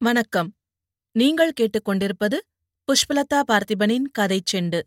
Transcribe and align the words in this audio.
வணக்கம். 0.00 0.56
நீங்கள் 1.12 1.52
கேட்டுக்கொண்டிருப்பது 1.60 2.38
புஷ்பலதா 2.88 3.42
பார்த்திபனின் 3.52 4.04
கதைச் 4.12 4.56
செண்டு. 4.56 4.80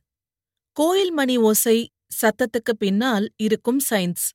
கோயில் 0.72 1.12
மணி 1.12 1.38
ஓசை 1.38 1.90
சத்தத்துக்கு 2.22 2.74
பின்னால் 2.78 3.32
இருக்கும் 3.38 3.80
சயின்ஸ். 3.90 4.30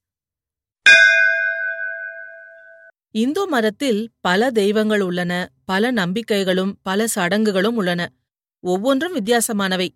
இந்து 3.10 3.46
மதத்தில் 3.46 4.08
பல 4.20 4.50
தெய்வங்கள் 4.50 5.00
உள்ளன 5.00 5.48
பல 5.64 5.90
நம்பிக்கைகளும் 5.90 6.78
பல 6.82 7.06
சடங்குகளும் 7.06 7.76
உள்ளன. 7.76 8.08
ஒவ்வொன்றும் 8.60 9.14
வித்தியாசமானவை. 9.14 9.88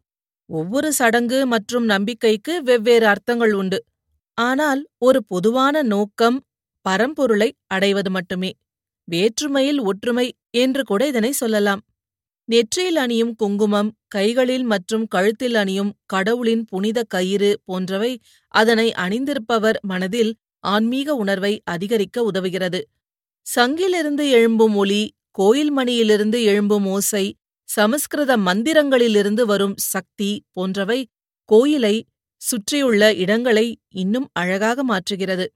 ஒவ்வொரு 0.46 0.92
சடங்கு 0.92 1.46
மற்றும் 1.46 1.84
நம்பிக்கைக்கு 1.84 2.62
வெவ்வேறு 2.62 3.06
அர்த்தங்கள் 3.06 3.52
உண்டு. 3.52 3.84
ஆனால் 4.34 4.88
ஒரு 4.98 5.24
பொதுவான 5.24 5.82
நோக்கம் 5.82 6.44
பரம்பொருளை 6.88 7.52
அடைவது 7.66 8.10
மட்டுமே. 8.10 8.52
வேற்றுமையில் 9.04 9.80
ஒற்றுமை 9.80 10.34
என்று 10.54 10.84
கூட 10.84 11.06
இதனை 11.06 11.32
சொல்லலாம். 11.32 11.82
நெற்றியில் 12.48 12.96
அணியும் 12.96 13.34
குங்குமம் 13.34 13.90
கைகளில் 14.08 14.64
மற்றும் 14.64 15.06
கழுத்தில் 15.06 15.54
அணியும் 15.54 15.92
கடவுளின் 16.06 16.64
புனித 16.64 17.02
கயிறு 17.02 17.50
போன்றவை 17.64 18.12
அதனை 18.54 18.92
அணிந்திருப்பவர் 18.92 19.78
மனதில் 19.82 20.32
ஆன்மீக 20.64 21.14
உணர்வை 21.14 21.52
அதிகரிக்க 21.64 22.22
உதவுகிறது. 22.22 22.80
சங்கிலிருந்து 23.46 24.24
எழும்பும் 24.30 24.74
ஒலி 24.74 25.02
கோயில் 25.30 25.70
மணியிலிருந்து 25.70 26.38
எழும்பும் 26.42 26.86
ஓசை 26.86 27.24
சமஸ்கிருத 27.68 28.36
மந்திரங்களிலிருந்து 28.36 29.40
வரும் 29.40 29.76
சக்தி 29.76 30.30
போன்றவை 30.52 31.00
கோயிலை 31.48 31.94
சுற்றியுள்ள 32.42 33.14
இடங்களை 33.14 33.66
இன்னும் 33.94 34.28
அழகாக 34.32 34.84
மாற்றுகிறது. 34.84 35.46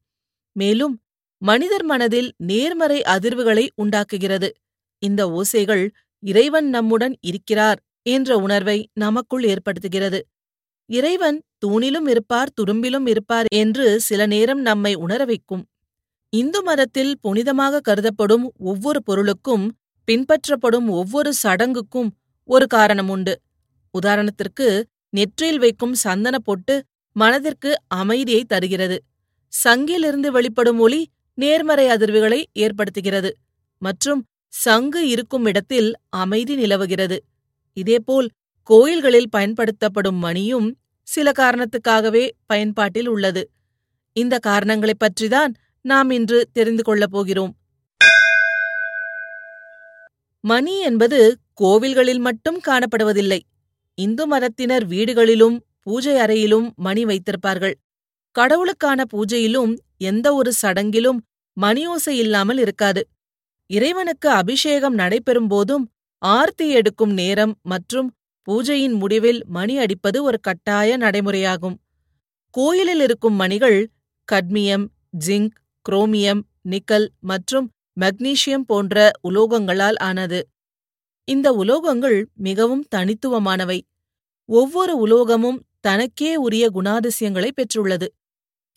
மேலும் 0.57 0.95
மனிதர் 1.43 1.85
மனதில் 1.85 2.29
நேர்மறை 2.37 3.03
அதிர்வுகளை 3.07 3.69
உண்டாக்குகிறது. 3.75 4.49
இந்த 4.99 5.23
ஓசைகள் 5.31 5.85
இறைவன் 6.23 6.69
நம்முடன் 6.69 7.15
இருக்கிறார் 7.21 7.79
என்ற 8.03 8.37
உணர்வை 8.37 8.89
நமக்குள் 8.93 9.45
ஏற்படுத்துகிறது. 9.45 10.21
இறைவன் 10.91 11.39
தூணிலும் 11.67 12.09
இருப்பார் 12.09 12.53
துரும்பிலும் 12.61 13.07
இருப்பார் 13.07 13.47
என்று 13.55 14.01
சில 14.01 14.27
நேரம் 14.27 14.61
நம்மை 14.61 14.95
உணர 14.95 15.25
வைக்கும். 15.25 15.65
இந்து 16.33 16.63
மதத்தில் 16.63 17.13
புனிதமாக 17.23 17.81
கருதப்படும் 17.81 18.45
ஒவ்வொரு 18.59 19.03
பொருளுக்கும் 19.03 19.65
பின்பற்றப்படும் 20.09 20.89
ஒவ்வொரு 20.91 21.31
சடங்குக்கும் 21.43 22.11
ஒரு 22.49 22.67
காரணம் 22.67 23.09
உண்டு. 23.09 23.35
உதாரணத்திற்கு 23.95 24.83
நெற்றியில் 25.09 25.59
வைக்கும் 25.59 25.95
சந்தன 25.95 26.39
பொட்டு 26.39 26.75
மனதிற்கு 27.13 27.75
அமைதியை 27.87 28.45
தருகிறது. 28.45 28.97
சங்கிலிருந்து 29.53 30.33
வெளிப்படும் 30.33 30.79
ஒளி 30.79 31.01
நேர்மறை 31.35 31.87
அதிர்வுகளை 31.87 32.41
ஏற்படுத்துகிறது. 32.59 33.31
மற்றும் 33.83 34.21
சங்கு 34.57 35.09
இருக்கும் 35.09 35.45
இடத்தில் 35.45 35.95
அமைதி 36.09 36.55
நிலவுகிறது. 36.55 37.25
இதேபோல் 37.73 38.29
கோயில்களில் 38.63 39.31
பயன்படுத்தப்படும் 39.31 40.17
மணியும் 40.17 40.79
சில 41.03 41.31
காரணத்துக்காகவே 41.31 42.31
பயன்பாட்டில் 42.47 43.07
உள்ளது. 43.07 43.51
இந்த 44.13 44.39
காரணங்களைப் 44.39 45.05
பற்றிதான் 45.05 45.55
நாம் 45.81 46.11
இன்று 46.11 46.49
தெரிந்து 46.53 46.83
கொள்ளப் 46.83 47.11
போகிறோம். 47.11 47.57
மணி 50.41 50.81
என்பது 50.81 51.39
கோவில்களில் 51.61 52.19
மட்டும் 52.19 52.61
காணப்படுவதில்லை. 52.67 53.41
இந்து 53.95 54.27
மதத்தினர் 54.27 54.87
வீடுகளிலும் 54.89 55.59
பூஜை 55.81 56.17
அறையிலும் 56.17 56.73
மணி 56.77 57.05
வைத்திருப்பார்கள். 57.05 57.75
கடவுளுக்கான 58.31 59.05
பூஜையிலும் 59.05 59.77
எந்த 59.99 60.35
ஒரு 60.35 60.53
சடங்கிலும் 60.63 61.21
மணியோசை 61.61 62.09
இல்லாமல் 62.09 62.59
இருக்காது. 62.59 63.09
இறைவனுக்கு 63.71 64.29
அபிஷேகம் 64.31 64.95
நடைபெறும் 64.95 65.47
போதும் 65.47 65.85
ஆர்த்தி 66.19 66.71
எடுக்கும் 66.71 67.13
நேரம் 67.13 67.55
மற்றும் 67.63 68.09
பூஜையின் 68.47 68.97
முடிவில் 68.99 69.41
மணி 69.47 69.79
அடிப்பது 69.79 70.23
ஒரு 70.23 70.41
கட்டாய 70.41 70.97
நடைமுறையாகும். 70.97 71.77
கோயிலில் 72.51 73.01
இருக்கும் 73.01 73.35
மணிகள் 73.35 73.79
கட்மியம் 74.29 74.85
ஜிங்க் 75.27 75.55
குரோமியம் 75.87 76.43
நிக்கல் 76.69 77.07
மற்றும் 77.21 77.67
மக்னீசியம் 78.01 78.67
போன்ற 78.67 79.11
உலோகங்களால் 79.29 79.99
ஆனது. 79.99 80.41
இந்த 81.29 81.53
உலோகங்கள் 81.53 82.19
மிகவும் 82.35 82.85
தனித்துவமானவை. 82.95 83.79
ஒவ்வொரு 84.49 84.95
உலோகமும் 85.07 85.59
தனக்கே 85.81 86.37
உரிய 86.37 86.65
குணாதிசயங்களை 86.75 87.51
பெற்றுள்ளது. 87.51 88.09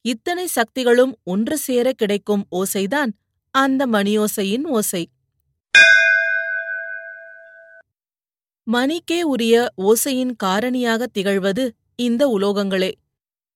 இத்தனை 0.06 0.48
சக்திகளும் 0.48 1.14
ஒன்று 1.24 1.58
சேர 1.58 1.88
கிடைக்கும் 1.92 2.44
ஓசைதான் 2.52 3.12
அந்த 3.60 3.88
மணியோசையின் 3.88 4.66
ஓசை. 4.68 5.10
மணிக்கே 8.64 9.24
உரிய 9.24 9.68
ஓசையின் 9.78 10.34
காரணியாக 10.44 11.06
திகழ்வது 11.14 11.70
இந்த 11.96 12.28
உலோகங்களே. 12.28 12.92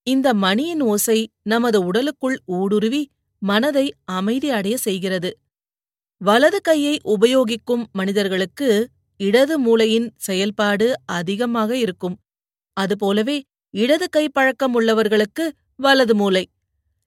இந்த 0.04 0.34
மணியின் 0.34 0.82
ஓசை 0.82 1.30
நமது 1.44 1.80
உடலுக்குள் 1.86 2.38
ஊடுருவி 2.46 3.10
மனதை 3.40 3.94
அமைதி 4.06 4.50
அடைய 4.50 4.78
செய்கிறது. 4.78 5.40
வலது 6.18 6.62
கையை 6.62 7.00
உபயோகிக்கும் 7.06 7.84
மனிதர்களுக்கு 7.92 8.88
இடது 9.18 9.60
மூளையின் 9.60 10.14
செயல்பாடு 10.18 10.94
அதிகமாக 11.06 11.78
இருக்கும். 11.78 12.20
அதுபோலவே 12.74 13.44
இடது 13.70 14.10
கை 14.10 14.30
பழக்கம் 14.30 14.80
உள்ளவர்களுக்கு 14.80 15.50
வலது 15.76 16.16
மூளை. 16.16 16.50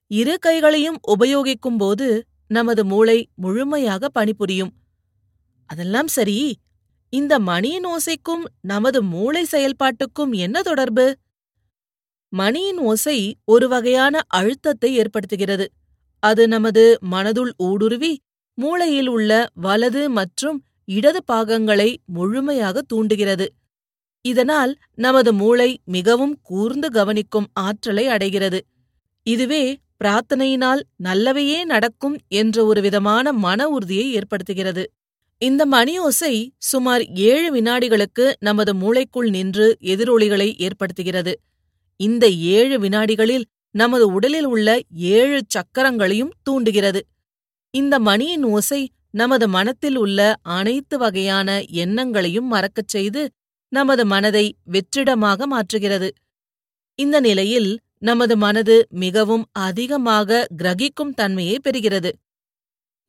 இரு 0.07 0.39
கைகளையும் 0.39 0.99
உபயோகிக்கும்போது 1.07 2.21
நமது 2.47 2.85
மூளை 2.85 3.29
முழுமையாக 3.35 4.09
பணிபுரியும். 4.09 4.73
அதெல்லாம் 5.65 6.07
சரி. 6.07 6.57
இந்த 7.09 7.39
மணியின் 7.39 7.87
ஓசைக்கும் 7.87 8.43
நமது 8.61 9.03
மூளை 9.03 9.45
செயல்பாட்டுக்கும் 9.51 10.31
என்ன 10.31 10.61
தொடர்பு? 10.61 11.17
மணியின் 12.29 12.77
ஓசை 12.77 13.37
ஒரு 13.45 13.67
வகையான 13.67 14.21
அழுத்தத்தை 14.27 14.99
ஏற்படுத்துகிறது. 14.99 15.65
அது 16.19 16.47
நமது 16.47 16.99
மனதுள் 17.11 17.51
ஊடுருவி 17.57 18.21
மூளையில் 18.53 19.07
உள்ள 19.07 19.47
வலது 19.53 20.09
மற்றும் 20.09 20.63
இடது 20.85 21.23
பாகங்களை 21.23 22.01
முழுமையாக 22.05 22.81
தூண்டுகிறது. 22.81 23.53
இதனால் 24.21 24.77
நமது 24.95 25.33
மூளை 25.33 25.81
மிகவும் 25.85 26.39
கூர்ந்து 26.41 26.91
கவனிக்கும் 26.91 27.47
ஆற்றலை 27.53 28.07
அடைகிறது. 28.07 28.65
இதுவே 29.23 29.79
பிரார்த்தனையினால் 30.01 30.81
நல்லவையே 31.03 31.63
நடக்கும் 31.63 32.17
என்ற 32.27 32.65
ஒரு 32.65 32.81
விதமான 32.81 33.33
மன 33.33 33.67
உறுதியை 33.69 34.07
ஏற்படுத்துகிறது. 34.17 34.83
இந்த 35.41 35.65
மணியோசை 35.65 36.33
சுமார் 36.57 37.03
ஏழு 37.05 37.47
வினாடிகளுக்கு 37.51 38.25
நமது 38.39 38.73
மூளைக்குள் 38.73 39.29
நின்று 39.29 39.77
எதிரொலிகளை 39.83 40.49
ஏற்படுத்துகிறது. 40.57 41.33
இந்த 41.99 42.25
ஏழு 42.29 42.79
வினாடிகளில் 42.79 43.45
நமது 43.71 44.05
உடலில் 44.07 44.45
உள்ள 44.45 44.69
ஏழு 44.91 45.39
சக்கரங்களையும் 45.47 46.35
தூண்டுகிறது. 46.43 47.01
இந்த 47.73 47.99
மணியின் 47.99 48.43
ஓசை 48.43 48.81
நமது 49.11 49.47
மனத்தில் 49.47 49.97
உள்ள 49.97 50.19
அனைத்து 50.41 50.97
வகையான 50.97 51.49
எண்ணங்களையும் 51.75 52.47
மறக்கச் 52.47 52.87
செய்து 52.87 53.21
நமது 53.71 54.05
மனதை 54.05 54.45
வெற்றிடமாக 54.63 55.47
மாற்றுகிறது. 55.47 56.09
இந்த 56.99 57.19
நிலையில் 57.19 57.69
நமது 58.07 58.35
மனது 58.37 58.75
மிகவும் 59.03 59.45
அதிகமாக 59.59 60.47
கிரகிக்கும் 60.57 61.13
தன்மையை 61.13 61.57
பெறுகிறது. 61.63 62.11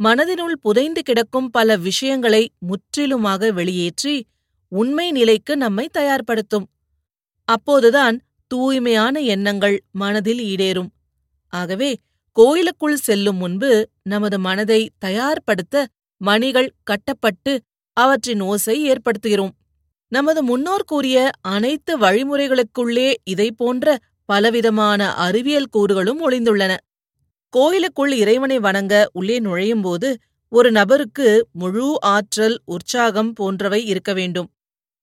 மனதினுள் 0.01 0.57
புதைந்து 0.61 1.01
கிடக்கும் 1.03 1.49
பல 1.51 1.77
விஷயங்களை 1.77 2.43
முற்றிலுமாக 2.69 3.51
வெளியேற்றி 3.53 4.15
உண்மை 4.73 5.07
நிலைக்கு 5.11 5.53
நம்மை 5.57 5.87
தயார்படுத்தும். 5.99 6.67
அப்போதுதான் 7.49 8.17
தூய்மையான 8.51 9.21
எண்ணங்கள் 9.35 9.77
மனதில் 9.93 10.43
ஈடேறும். 10.53 10.91
ஆகவே 11.53 11.91
கோயிலுக்குள் 12.37 12.99
செல்லும் 13.07 13.37
முன்பு 13.37 13.71
நமது 14.03 14.39
மனதை 14.39 14.81
தயார்படுத்த 15.05 15.85
மணிகள் 16.21 16.75
கட்டப்பட்டு 16.83 17.53
அவற்றின் 17.97 18.43
ஓசை 18.51 18.77
ஏற்படுத்துகிறோம். 18.91 19.55
நமது 20.13 20.41
முன்னோர் 20.43 20.89
கூறிய 20.91 21.19
அனைத்து 21.55 21.93
வழிமுறைகளுக்குள்ளே 21.99 23.09
இதை 23.25 23.49
போன்ற 23.53 23.97
பலவிதமான 24.29 25.15
அறிவியல் 25.15 25.69
கூறுகளும் 25.71 26.31
ஒளிந்துள்ளன. 26.31 26.77
கோயிலுக்குள் 27.49 28.13
இறைவனை 28.13 28.59
வணங்க 28.59 29.11
உள்ளே 29.13 29.41
நுழையும்போது 29.41 30.17
ஒரு 30.49 30.71
நபருக்கு 30.71 31.49
முழு 31.53 31.97
ஆற்றல் 32.01 32.57
உற்சாகம் 32.65 33.33
போன்றவை 33.33 33.87
இருக்க 33.87 34.13
வேண்டும். 34.13 34.49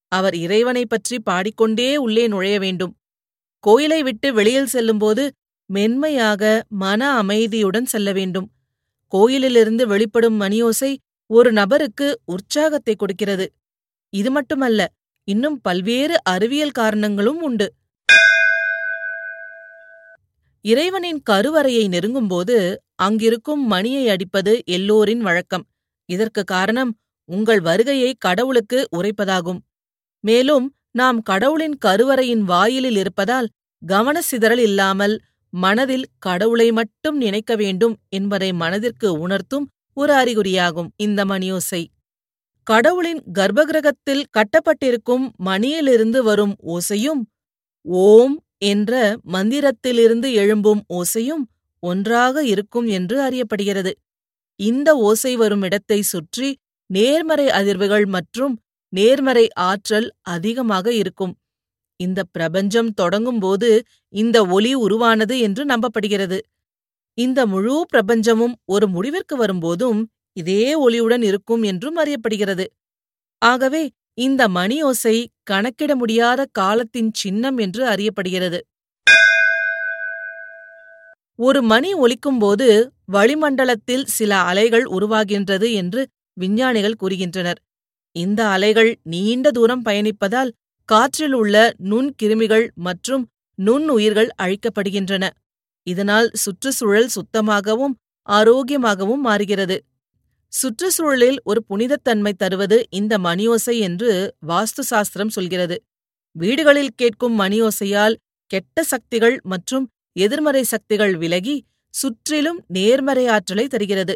அவர் 0.08 0.36
இறைவனை 0.36 0.86
பற்றி 0.86 1.20
பாடிக்கொண்டே 1.20 1.98
உள்ளே 1.98 2.28
நுழைய 2.28 2.60
வேண்டும். 2.60 2.94
கோயிலை 3.60 4.04
விட்டு 4.04 4.34
வெளியில் 4.34 4.66
செல்லும்போது 4.66 5.24
மென்மையாக 5.66 6.64
மன 6.70 7.02
அமைதியுடன் 7.14 7.86
செல்ல 7.86 8.12
வேண்டும். 8.12 8.48
கோயிலிலிருந்து 9.08 9.88
வெளிப்படும் 9.88 10.42
மணியோசை 10.42 10.98
ஒரு 11.30 11.52
நபருக்கு 11.52 12.20
உற்சாகத்தை 12.26 12.96
கொடுக்கிறது. 12.96 13.46
இது 14.14 14.32
மட்டுமல்ல 14.32 14.82
இன்னும் 15.28 15.62
பல்வேறு 15.62 16.16
அறிவியல் 16.24 16.72
காரணங்களும் 16.72 17.42
உண்டு. 17.42 17.68
இறைவனின் 20.66 21.20
கருவறையை 21.30 21.86
நெருங்கும்போது 21.88 22.58
அங்கிருக்கும் 22.96 23.64
மணியை 23.68 24.10
அடிப்பது 24.10 24.62
எல்லோரின் 24.66 25.20
வழக்கம். 25.20 25.66
இதற்கு 26.10 26.44
காரணம் 26.44 26.92
உங்கள் 27.30 27.60
வருகையை 27.60 28.16
கடவுளுக்கு 28.18 28.80
உரைப்பதாகும். 28.98 29.60
மேலும் 30.20 30.66
நாம் 30.92 31.22
கடவுளின் 31.22 31.78
கருவறையின் 31.86 32.44
வாயிலில் 32.44 32.96
இருப்பதால் 32.96 33.50
கவனசிதறல் 33.88 34.60
இல்லாமல் 34.60 35.16
மனதில் 35.50 36.06
கடவுளை 36.20 36.72
மட்டும் 36.72 37.18
நினைக்க 37.18 37.56
வேண்டும் 37.56 37.96
என்பதை 38.10 38.54
மனதிற்கு 38.54 39.20
உணர்த்தும் 39.20 39.66
ஒரு 39.94 40.14
அறிகுறியாகும் 40.14 40.90
இந்த 40.96 41.26
மணியோசை. 41.26 41.82
கடவுளின் 42.68 43.22
கர்ப்பகிரகத்தில் 43.40 44.24
கட்டப்பட்டிருக்கும் 44.32 45.26
மணியிலிருந்து 45.38 46.24
வரும் 46.24 46.56
ஓசையும் 46.68 47.22
ஓம் 47.86 48.36
என்ற 48.64 48.94
மந்திரத்திலிருந்து 49.34 50.30
எழும்பும் 50.42 50.82
ஓசையும் 50.94 51.44
ஒன்றாக 51.84 52.36
இருக்கும் 52.46 52.88
என்று 52.88 53.16
அறியப்படுகிறது. 53.22 53.92
இந்த 54.60 54.90
ஓசை 55.02 55.34
வரும் 55.36 55.62
இடத்தை 55.62 56.00
சுற்றி 56.04 56.50
நேர்மறை 56.90 57.48
அதிர்வுகள் 57.50 58.06
மற்றும் 58.08 58.54
நேர்மறை 58.94 59.46
ஆற்றல் 59.70 60.08
அதிகமாக 60.28 60.88
இருக்கும். 60.94 61.34
இந்த 62.00 62.20
பிரபஞ்சம் 62.32 62.92
தொடங்கும்போது 62.94 63.70
இந்த 64.14 64.38
ஒலி 64.48 64.72
உருவானது 64.76 65.36
என்று 65.40 65.64
நம்பப்படுகிறது. 65.66 66.40
இந்த 67.18 67.40
முழு 67.46 67.76
பிரபஞ்சமும் 67.94 68.56
ஒரு 68.66 68.86
முடிவிற்கு 68.88 69.36
வரும்போதும் 69.38 70.00
இதே 70.38 70.64
ஒளியுடன் 70.86 71.24
இருக்கும் 71.24 71.64
என்றும் 71.64 71.98
அறியப்படுகிறது. 71.98 72.66
ஆகவே 73.42 73.84
இந்த 74.18 74.48
மணி 74.48 74.84
ஓசை 74.84 75.30
கணக்கிட 75.44 75.96
முடியாத 75.96 76.46
காலத்தின் 76.52 77.12
சின்னம் 77.14 77.58
என்று 77.58 77.88
அறியப்படுகிறது. 77.88 78.60
ஒரு 81.36 81.62
மணி 81.62 81.94
ஒலிக்கும்போது 81.94 82.90
வளிமண்டலத்தில் 83.12 84.06
சில 84.06 84.38
அலைகள் 84.40 84.84
உருவாகின்றது 84.84 85.74
என்று 85.74 86.08
விஞ்ஞானிகள் 86.34 87.00
கூறுகின்றனர். 87.04 87.60
இந்த 88.12 88.48
அலைகள் 88.48 89.00
நீண்ட 89.04 89.52
தூரம் 89.52 89.86
பயணிப்பதால் 89.86 90.52
காற்றில் 90.86 91.34
உள்ள 91.34 91.74
நுண்கிருமிகள் 91.84 92.74
மற்றும் 92.74 93.30
நுண்ணுயிர்கள் 93.58 94.30
அழிக்கப்படுகின்றன. 94.42 95.30
இதனால் 95.84 96.30
சுற்றுச்சூழல் 96.34 97.08
சுத்தமாகவும் 97.08 97.98
ஆரோக்கியமாகவும் 98.30 99.22
மாறுகிறது. 99.22 99.78
சுற்றுச்சூழலில் 100.54 101.38
ஒரு 101.44 101.60
புனிதத்தன்மை 101.70 102.34
தருவது 102.34 102.78
இந்த 102.90 103.14
மணியோசை 103.18 103.76
என்று 103.80 104.12
வாஸ்து 104.48 104.84
சாஸ்திரம் 104.92 105.30
சொல்கிறது. 105.30 105.78
வீடுகளில் 106.36 106.96
கேட்கும் 106.96 107.36
மணியோசையால் 107.40 108.16
கெட்ட 108.52 108.84
சக்திகள் 108.84 109.38
மற்றும் 109.44 109.86
எதிர்மறை 110.16 110.64
சக்திகள் 110.64 111.14
விலகி 111.16 111.56
சுற்றிலும் 111.94 112.60
நேர்மறை 112.68 113.26
ஆற்றலை 113.28 113.66
தருகிறது. 113.68 114.16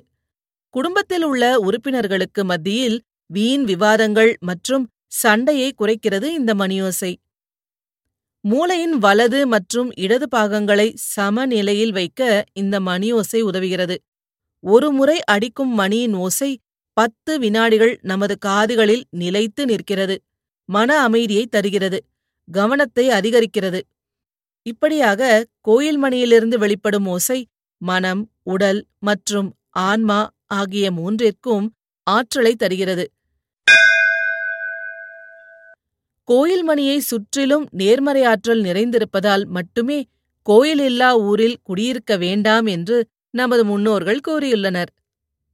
குடும்பத்தில் 0.74 1.26
உள்ள 1.26 1.44
உறுப்பினர்களுக்கு 1.60 2.42
மத்தியில் 2.44 2.98
வீண் 3.30 3.64
விவாதங்கள் 3.64 4.32
மற்றும் 4.40 4.86
சண்டையை 5.22 5.70
குறைக்கிறது 5.82 6.28
இந்த 6.40 6.52
மணியோசை 6.54 7.12
மூளையின் 8.44 8.96
வலது 9.06 9.40
மற்றும் 9.48 9.90
இடது 9.96 10.28
பாகங்களை 10.28 10.88
சமநிலையில் 11.14 11.92
வைக்க 11.92 12.22
இந்த 12.54 12.76
மணியோசை 12.80 13.40
உதவுகிறது. 13.42 13.96
ஒரு 14.68 14.88
முறை 14.92 15.18
அடிக்கும் 15.24 15.74
மணியின் 15.74 16.14
ஓசை 16.16 16.52
பத்து 16.98 17.40
வினாடிகள் 17.40 17.94
நமது 18.02 18.36
காதுகளில் 18.46 19.04
நிலைத்து 19.10 19.66
நிற்கிறது. 19.66 20.16
மன 20.70 20.90
அமைதியை 21.00 21.46
தருகிறது. 21.46 22.00
கவனத்தை 22.48 23.06
அதிகரிக்கிறது. 23.10 23.80
இப்படியாக 24.66 25.22
கோயில் 25.62 25.98
மணியிலிருந்து 25.98 26.58
வெளிப்படும் 26.60 27.06
ஓசை 27.06 27.40
மனம் 27.82 28.24
உடல் 28.44 28.82
மற்றும் 29.00 29.50
ஆன்மா 29.70 30.20
ஆகிய 30.52 30.92
மூன்றிற்கும் 30.92 31.68
ஆற்றலை 32.08 32.54
தருகிறது. 32.56 33.06
கோயில் 36.28 36.64
மணியை 36.64 37.00
சுற்றிலும் 37.00 37.66
நேர்மறை 37.72 38.24
ஆற்றல் 38.24 38.62
நிறைந்திருப்பதால் 38.62 39.46
மட்டுமே 39.48 40.00
கோயில் 40.48 40.80
இல்லா 40.80 41.10
ஊரில் 41.20 41.58
குடியிருக்க 41.64 42.18
வேண்டாம் 42.18 42.66
என்று 42.66 42.98
நமது 43.40 43.64
முன்னோர்கள் 43.66 44.20
கூறியுள்ளனர். 44.28 44.92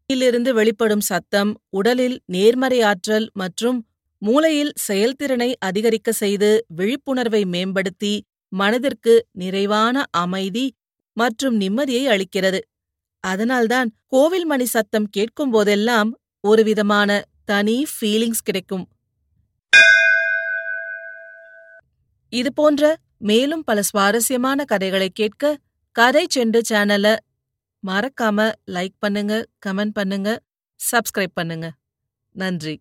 இதிலிருந்து 0.09 0.51
வெளிப்படும் 0.53 1.05
சத்தம் 1.09 1.51
உடலில் 1.69 2.17
நேர்மறை 2.25 2.79
ஆற்றல் 2.81 3.27
மற்றும் 3.33 3.79
மூளையில் 4.21 4.73
செயல்திறனை 4.87 5.49
அதிகரிக்க 5.59 6.11
செய்து 6.11 6.49
விழிப்புணர்வை 6.75 7.41
மேம்படுத்தி 7.53 8.13
மனதிற்கு 8.53 9.13
நிறைவான 9.41 10.05
அமைதி 10.23 10.65
மற்றும் 11.17 11.55
நிம்மதியை 11.61 12.03
அளிக்கிறது. 12.13 12.59
அதனால்தான் 13.23 13.89
கோவில் 14.07 14.45
மணி 14.45 14.65
சத்தம் 14.65 15.07
கேட்கும் 15.09 15.51
போதெல்லாம் 15.51 16.09
ஒருவிதமான 16.47 17.09
தனி 17.45 17.77
ஃபீலிங்ஸ் 17.93 18.45
கிடைக்கும். 18.47 18.85
இதுபோன்ற 22.33 22.83
மேலும் 23.29 23.63
பல 23.63 23.79
சுவாரஸ்யமான 23.81 24.59
கதைகளை 24.71 25.09
கேட்க 25.09 25.57
கதை 25.95 26.23
செண்டு 26.35 26.59
சேனல 26.69 27.07
மறக்காம 27.83 28.39
லைக் 28.75 28.95
பண்ணுங்க 28.99 29.33
கமெண்ட் 29.65 29.95
பண்ணுங்க 29.99 30.29
சப்ஸ்கிரைப் 30.79 31.35
பண்ணுங்க. 31.39 31.67
நன்றி. 32.35 32.75